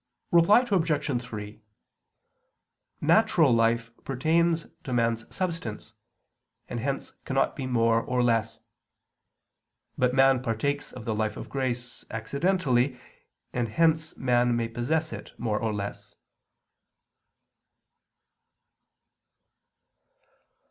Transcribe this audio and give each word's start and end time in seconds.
Reply 0.31 0.61
Obj. 0.71 1.23
3: 1.23 1.61
Natural 3.01 3.53
life 3.53 3.91
pertains 4.03 4.65
to 4.83 4.93
man's 4.93 5.25
substance, 5.31 5.93
and 6.67 6.79
hence 6.79 7.11
cannot 7.23 7.55
be 7.55 7.67
more 7.67 8.01
or 8.01 8.23
less; 8.23 8.57
but 9.99 10.15
man 10.15 10.41
partakes 10.41 10.91
of 10.91 11.05
the 11.05 11.13
life 11.13 11.37
of 11.37 11.49
grace 11.49 12.03
accidentally, 12.09 12.99
and 13.53 13.67
hence 13.69 14.17
man 14.17 14.55
may 14.55 14.67
possess 14.67 15.13
it 15.13 15.33
more 15.37 15.59
or 15.59 15.71
less. 15.71 16.15